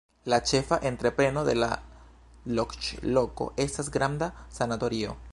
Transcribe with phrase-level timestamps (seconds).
[0.31, 1.67] La ĉefa entrepreno de la
[2.59, 4.31] loĝloko estas granda
[4.61, 5.15] sanatorio.